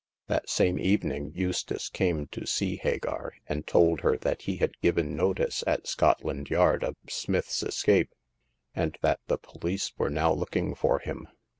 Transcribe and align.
That 0.25 0.49
same 0.49 0.79
evening 0.79 1.31
Eustace 1.35 1.87
came 1.87 2.25
to 2.31 2.47
see 2.47 2.77
Hagar, 2.77 3.33
and 3.47 3.67
told 3.67 4.01
her 4.01 4.17
that 4.17 4.41
he 4.41 4.55
had 4.57 4.81
given 4.81 5.15
notice 5.15 5.63
at 5.67 5.85
Scot 5.85 6.25
land 6.25 6.49
Yard 6.49 6.83
of 6.83 6.95
Smith's 7.07 7.61
escape, 7.61 8.09
and 8.73 8.97
that 9.03 9.19
the 9.27 9.37
police 9.37 9.93
were 9.99 10.09
now 10.09 10.33
looking 10.33 10.73
for 10.73 10.97
him. 10.97 11.27